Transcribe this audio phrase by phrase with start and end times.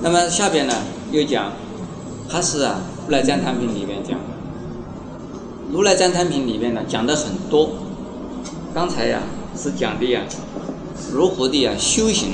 [0.00, 0.74] 那么下边呢
[1.12, 1.52] 又讲，
[2.28, 4.18] 还是啊《如来赞叹品》里面讲，
[5.72, 7.70] 《如来赞叹品》里面呢讲的很多。
[8.74, 9.20] 刚才呀
[9.56, 10.22] 是讲的呀
[11.12, 12.32] 如何的呀修行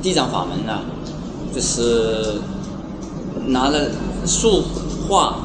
[0.00, 0.80] 地藏法门呢？
[1.54, 2.40] 就是
[3.46, 3.90] 拿了
[4.26, 4.62] 树
[5.08, 5.40] 画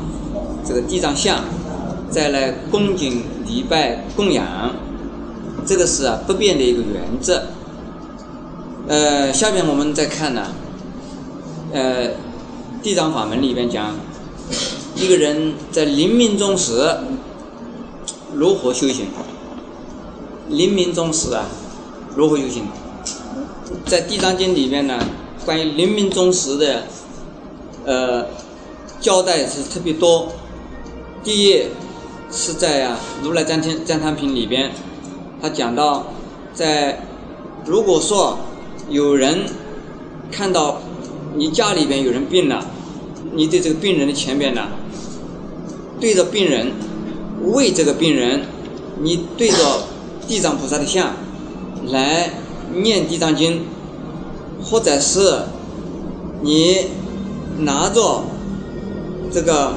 [0.66, 1.40] 这个地藏像，
[2.10, 4.46] 再来恭敬礼拜供养，
[5.66, 7.44] 这个是啊不变的一个原则。
[8.88, 10.48] 呃，下面我们再看呢，
[11.74, 12.12] 呃，
[12.84, 13.96] 地藏法门里边讲，
[14.96, 16.98] 一个人在临命终时
[18.32, 19.08] 如何修行？
[20.50, 21.46] 临命终时啊，
[22.16, 22.68] 如何修行？
[23.88, 25.00] 在地藏经里边呢，
[25.46, 26.84] 关于临命终时的
[27.86, 28.28] 呃
[29.00, 30.32] 交代是特别多。
[31.24, 31.64] 第一
[32.32, 34.72] 是在啊《如来赞叹赞叹品》里边，
[35.42, 36.06] 他讲到，
[36.54, 37.02] 在
[37.66, 38.38] 如果说
[38.90, 39.46] 有人
[40.32, 40.83] 看到
[41.36, 42.66] 你家里边有人病了，
[43.34, 44.68] 你对这个病人的前边呢，
[46.00, 46.72] 对着病人
[47.54, 48.42] 为这个病人，
[49.02, 49.58] 你对着
[50.28, 51.14] 地藏菩萨的像
[51.88, 52.32] 来
[52.76, 53.62] 念地藏经，
[54.64, 55.44] 或者是
[56.42, 56.88] 你
[57.60, 58.24] 拿着
[59.32, 59.74] 这个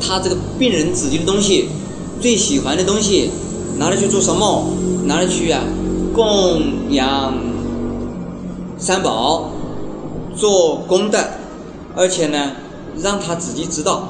[0.00, 1.68] 他这个病人自己的东西，
[2.20, 3.30] 最喜欢的东西，
[3.78, 4.66] 拿来去做什么？
[5.06, 5.62] 拿来去啊？
[6.14, 7.32] 供养
[8.78, 9.50] 三宝，
[10.36, 11.18] 做功德，
[11.96, 12.52] 而且呢，
[13.02, 14.08] 让他自己知道，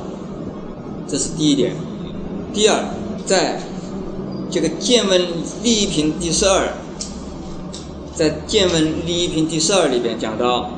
[1.08, 1.74] 这是第一点。
[2.52, 2.84] 第二，
[3.24, 3.62] 在
[4.50, 5.26] 这个见闻
[5.62, 6.74] 利益品第十二，
[8.14, 10.70] 在见闻利益品第十二里边讲到，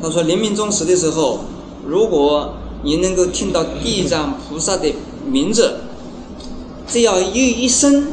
[0.00, 1.40] 他说临命终时的时候，
[1.84, 4.94] 如果你能够听到地藏菩萨的
[5.26, 5.78] 名字，
[6.86, 8.06] 只要一一声。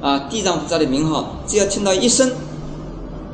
[0.00, 2.30] 啊，地藏菩萨的名号，只要听到一声，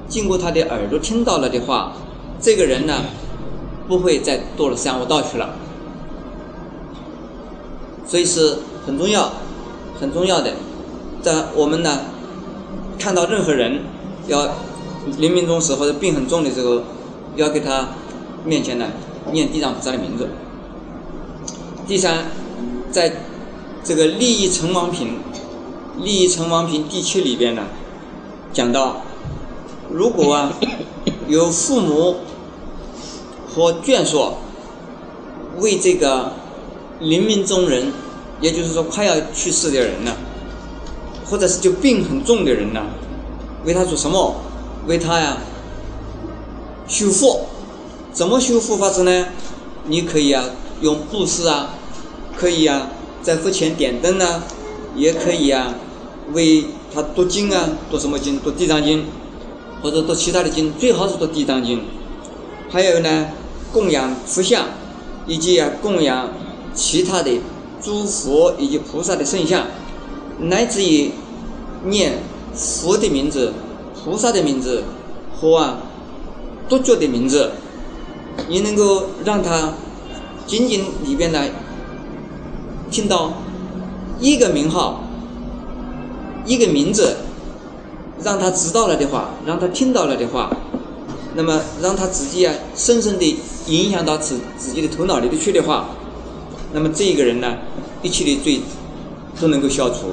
[0.09, 1.93] 经过他的耳朵听到了的话，
[2.41, 3.05] 这个人呢，
[3.89, 5.57] 不会再堕了三恶道去了。
[8.07, 9.33] 所以是很重要，
[9.99, 10.53] 很重要的。
[11.23, 12.01] 在我们呢，
[12.99, 13.81] 看到任何人
[14.29, 14.57] 要
[15.19, 16.83] 临命终时或者病很重的时候，
[17.37, 17.89] 要给他
[18.45, 18.87] 面前呢
[19.33, 20.29] 念地藏菩萨的名字。
[21.87, 22.27] 第三，
[22.91, 23.13] 在
[23.83, 25.19] 这个利益成王品。
[25.97, 27.63] 利益成王品第七里边呢，
[28.53, 29.03] 讲到，
[29.95, 30.53] 如果啊
[31.29, 32.17] 有父母
[33.49, 34.33] 和眷属
[35.59, 36.33] 为这个
[36.99, 37.93] 临命终人，
[38.41, 40.17] 也就是说快要去世的人呢，
[41.25, 42.81] 或者是就病很重的人呢，
[43.65, 44.35] 为他做什么？
[44.89, 45.37] 为他呀
[46.89, 47.43] 修复，
[48.13, 49.27] 怎么修复法子呢？
[49.87, 50.45] 你可以啊
[50.81, 51.71] 用布施啊，
[52.37, 52.91] 可以啊
[53.23, 54.43] 在佛前点灯啊，
[54.97, 55.73] 也可以啊。
[56.33, 58.41] 为他读经啊，读什么经？
[58.41, 59.05] 读地藏经，
[59.85, 61.83] 或者读其他的经，最好是读地藏经。
[62.71, 63.27] 还有呢，
[63.71, 64.65] 供养佛像，
[65.27, 66.31] 以及供养
[66.73, 67.39] 其他的
[67.83, 69.67] 诸佛以及菩萨的圣像，
[70.39, 71.11] 乃至于
[71.85, 72.21] 念
[72.55, 73.53] 佛的名字、
[74.03, 74.85] 菩萨的名字
[75.39, 75.81] 和啊
[76.67, 77.51] 独觉的名字，
[78.49, 79.75] 你能够让他
[80.47, 81.45] 仅仅里边呢
[82.91, 83.35] 听到
[84.19, 85.03] 一个名号。
[86.47, 87.17] 一个名字，
[88.25, 90.51] 让他知道了的话，让他听到了的话，
[91.35, 93.37] 那么让他自己啊深深的
[93.67, 95.87] 影响到自自己的头脑里头去的话，
[96.73, 97.59] 那么这一个人呢，
[98.03, 98.61] 一切的罪
[99.41, 100.13] 都能够消除。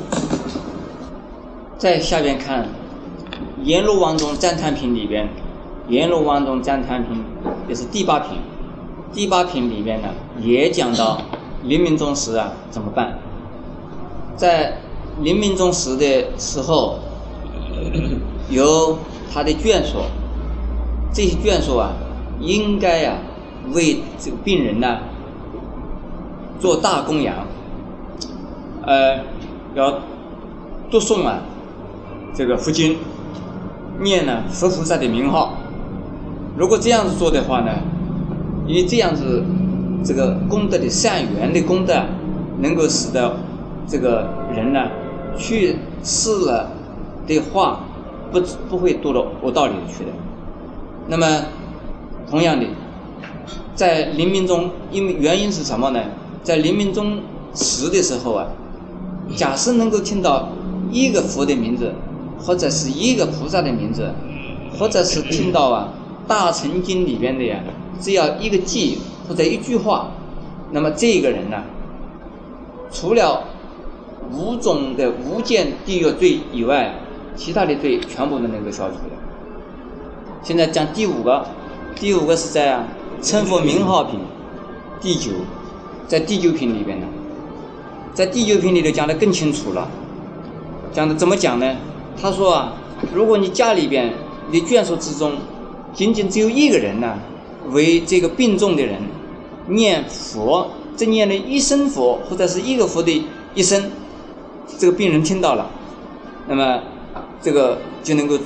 [1.78, 2.64] 在下边看
[3.64, 5.26] 《阎罗王中赞叹品》里边，
[5.90, 7.24] 《阎罗王中赞叹品》
[7.70, 8.38] 也是第八品，
[9.14, 10.10] 第八品里边呢
[10.42, 11.22] 也讲到
[11.64, 13.18] 临命终时啊怎么办，
[14.36, 14.78] 在。
[15.22, 16.98] 临命终时的时候，
[18.50, 18.98] 有
[19.34, 20.00] 他的眷属，
[21.14, 21.94] 这些眷属啊，
[22.40, 23.18] 应该呀
[23.74, 25.00] 为这个病人呢
[26.60, 27.48] 做大供养，
[28.86, 29.20] 呃，
[29.76, 30.00] 要
[30.90, 31.40] 读诵啊
[32.34, 32.98] 这个佛经，
[34.00, 35.54] 念呢佛菩萨的名号。
[36.58, 37.72] 如果这样子做的话呢，
[38.68, 39.44] 以这样子
[40.04, 42.04] 这个功德的善缘的功德，
[42.60, 43.38] 能够使得
[43.88, 44.90] 这个人呢。
[45.38, 46.70] 去世了
[47.32, 47.80] 这话，
[48.30, 50.12] 不不会堕到恶道里去的。
[51.08, 51.46] 那么，
[52.30, 52.66] 同样的，
[53.74, 56.02] 在临命中，因为原因是什么呢？
[56.44, 57.22] 在临命终
[57.54, 58.48] 时的时候啊，
[59.34, 60.50] 假设能够听到
[60.92, 61.94] 一个佛的名字，
[62.38, 64.12] 或者是一个菩萨的名字，
[64.78, 65.94] 或者是听到啊
[66.28, 67.62] 《大乘经》里边的呀，
[68.02, 68.98] 只要一个记
[69.30, 70.12] 或者一句话，
[70.72, 71.64] 那么这个人呢，
[72.92, 73.44] 除了
[74.34, 76.96] 五种的无间地狱罪以外，
[77.36, 79.16] 其他的罪全部都能够消除的。
[80.44, 81.46] 现在讲第五个，
[81.96, 82.84] 第五个是在
[83.22, 84.20] 称佛名号品
[85.00, 85.32] 第九，
[86.08, 87.08] 在第九品里边呢，
[88.14, 89.88] 在第九品里头讲的更清楚了，
[90.92, 91.76] 讲的怎么讲呢？
[92.22, 92.74] 他说啊，
[93.14, 94.14] 如果你家里边
[94.52, 95.34] 你眷属之中，
[95.94, 97.18] 仅仅只有一个人呢，
[97.72, 99.02] 为这个病重的人
[99.68, 103.24] 念佛，这念了一声佛或者是一个佛的
[103.54, 103.92] 一声，
[104.78, 105.70] 这个病人听到了，
[106.48, 106.82] 那么
[107.42, 108.38] 这个就能够。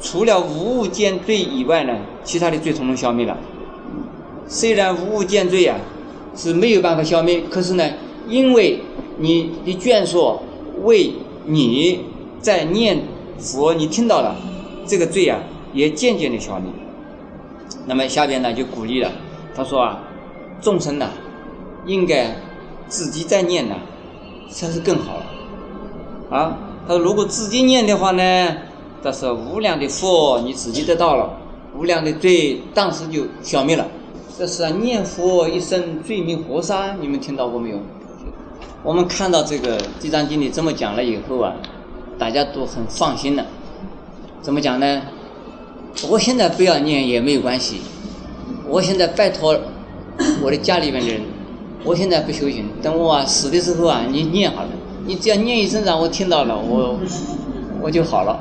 [0.00, 3.38] 除了无物见罪以外呢，其他的罪统统消灭了。
[4.46, 5.78] 虽然无物见罪啊
[6.36, 7.90] 是没有办法消灭，可是呢，
[8.28, 8.80] 因为
[9.18, 10.40] 你的眷属
[10.82, 11.14] 为
[11.46, 12.00] 你
[12.40, 13.02] 在念
[13.38, 14.36] 佛，你听到了
[14.86, 15.40] 这个罪啊，
[15.72, 16.70] 也渐渐的消灭。
[17.86, 19.10] 那么下边呢就鼓励了，
[19.54, 20.02] 他说啊，
[20.60, 21.08] 众生呐，
[21.86, 22.36] 应该
[22.88, 23.76] 自己在念呐，
[24.50, 25.26] 才是更好了。
[26.28, 28.56] 啊，他说如果自己念的话呢？
[29.02, 31.28] 这是无量的福，你自己得到了；
[31.76, 33.86] 无量的罪，当时就消灭了。
[34.38, 37.78] 这是念佛一生罪名活杀，你们听到过没有？
[38.82, 41.52] 我们看到这个《地藏经》里这么讲了以后啊，
[42.18, 43.44] 大家都很放心了。
[44.40, 45.02] 怎么讲呢？
[46.08, 47.82] 我现在不要念也没有关系。
[48.66, 49.54] 我现在拜托
[50.42, 51.20] 我的家里面的人，
[51.84, 54.68] 我现在不修行，等我死的时候啊，你念好了，
[55.06, 56.98] 你只要念一声让我听到了，我
[57.82, 58.40] 我就好了。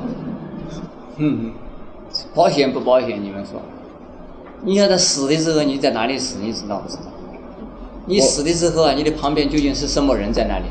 [1.18, 1.51] 嗯，
[2.33, 3.21] 保险不保险？
[3.21, 3.62] 你们说，
[4.63, 6.39] 你要在死的时候你在哪里死？
[6.42, 7.04] 你知道不知道？
[8.06, 10.65] 你死的时候啊，你的旁边究竟是什么人在那里？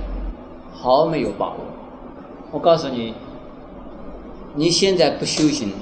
[0.72, 1.56] 毫没有把握。
[2.50, 3.14] 我告诉你，
[4.54, 5.72] 你现在不修行，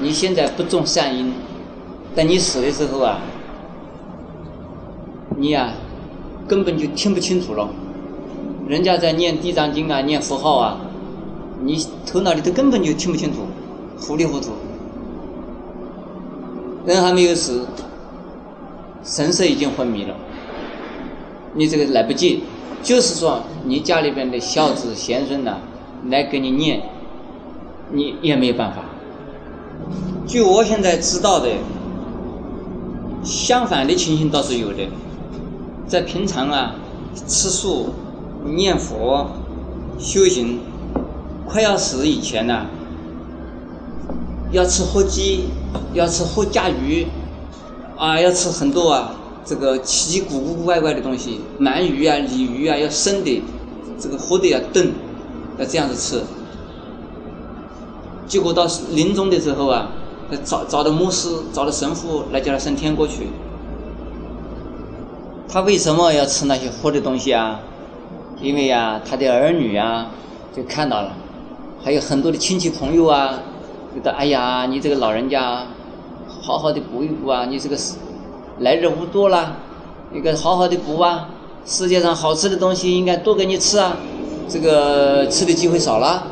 [0.00, 1.32] 你现在不种善因，
[2.14, 3.18] 等你死的时候啊，
[5.36, 5.72] 你呀
[6.46, 7.68] 根本就听不清楚了。
[8.68, 10.78] 人家在念地藏经啊，念佛号啊，
[11.64, 13.40] 你头脑里头根本就听不清楚。
[14.00, 14.50] 糊里糊涂，
[16.86, 17.66] 人还没有死，
[19.02, 20.14] 神色已经昏迷了。
[21.54, 22.44] 你这个来不及，
[22.80, 25.56] 就是说你家里边的孝子贤孙呐，
[26.08, 26.80] 来给你念，
[27.90, 28.82] 你也没有办法。
[30.26, 31.48] 据我现在知道的，
[33.24, 34.86] 相反的情形倒是有的，
[35.88, 36.76] 在平常啊，
[37.26, 37.88] 吃素、
[38.44, 39.28] 念佛、
[39.98, 40.60] 修行，
[41.46, 42.66] 快要死以前呢。
[44.50, 45.44] 要吃活鸡，
[45.92, 47.06] 要吃活甲鱼，
[47.98, 49.14] 啊，要吃很多啊，
[49.44, 53.42] 这个奇奇古古怪怪的东西，鳗鱼啊、鲤鱼啊，要生的，
[54.00, 54.90] 这个活的要炖，
[55.58, 56.22] 要这样子吃。
[58.26, 59.90] 结果到临终的时候啊，
[60.44, 63.28] 找找的牧师，找的神父来叫他升天过去。
[65.46, 67.60] 他为什么要吃那些活的东西啊？
[68.40, 70.10] 因为呀，他的儿女啊，
[70.56, 71.12] 就看到了，
[71.82, 73.40] 还有很多的亲戚朋友啊。
[73.94, 75.66] 觉得哎呀，你这个老人家，
[76.40, 77.46] 好好的补一补啊！
[77.46, 77.94] 你这个是
[78.60, 79.56] 来日无多了，
[80.14, 81.30] 应该好好的补啊！
[81.64, 83.96] 世界上好吃的东西应该多给你吃啊！
[84.48, 86.28] 这个吃的机会少了，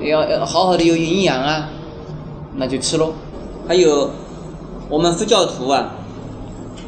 [0.00, 1.68] 要要好好的有营养啊，
[2.56, 3.12] 那就吃喽。
[3.68, 4.10] 还有
[4.88, 5.96] 我们佛教徒啊，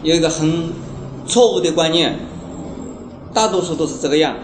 [0.03, 0.73] 有一个很
[1.27, 2.17] 错误的观念，
[3.35, 4.35] 大多数都是这个样，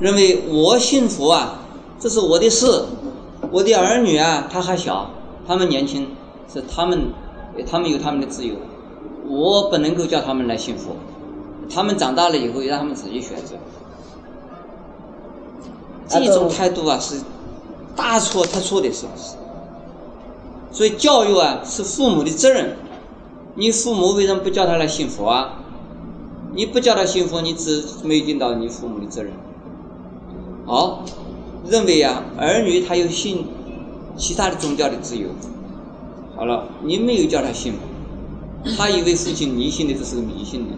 [0.00, 1.60] 认为我信佛啊，
[1.98, 2.84] 这是我的事。
[3.52, 5.10] 我的儿女啊，他还小，
[5.46, 6.08] 他们年轻，
[6.52, 7.12] 是他们，
[7.70, 8.56] 他们有他们的自由，
[9.28, 10.96] 我不能够叫他们来信佛，
[11.72, 13.54] 他们长大了以后，让他们自己选择。
[16.08, 17.20] 这种态度啊，是
[17.94, 19.36] 大错特错的，是不是？
[20.72, 22.76] 所以教育啊，是父母的责任。
[23.54, 25.60] 你父母为什么不叫他来信佛啊？
[26.54, 29.32] 你不叫他信佛，你只没尽到你父母的责任。
[30.66, 31.04] 好。
[31.68, 33.44] 认为呀，儿女他有信
[34.16, 35.30] 其他的宗教的自由。
[36.36, 37.72] 好了，你没有叫他信，
[38.78, 40.76] 他以为父亲你信的这是个迷信的，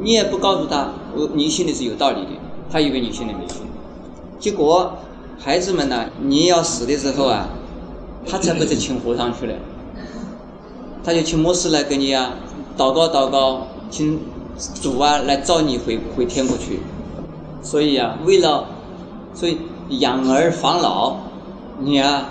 [0.00, 2.30] 你也不告诉他，我你信的是有道理的，
[2.68, 3.58] 他以为你信的迷信。
[4.40, 4.94] 结果
[5.38, 7.48] 孩子们呢，你要死的时候啊，
[8.28, 9.54] 他才不去请和尚去了，
[11.04, 12.34] 他就请牧师来给你啊
[12.76, 14.18] 祷告祷告，请
[14.82, 16.80] 主啊来召你回回天国去。
[17.62, 18.66] 所以啊，为了
[19.36, 19.58] 所以。
[19.88, 21.14] 养儿防老，
[21.78, 22.28] 你啊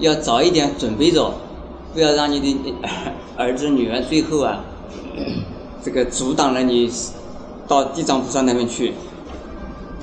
[0.00, 1.32] 要早一点准备着，
[1.94, 2.74] 不要让你的
[3.38, 4.58] 儿子女儿最后啊，
[5.84, 6.90] 这个阻挡了你
[7.68, 8.92] 到地藏菩萨那边去。